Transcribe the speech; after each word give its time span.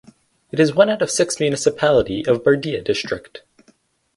It 0.51 0.59
is 0.59 0.73
one 0.73 0.89
out 0.89 1.03
of 1.03 1.11
six 1.11 1.39
municipality 1.39 2.25
of 2.25 2.41
Bardiya 2.41 2.83
District. 2.83 3.43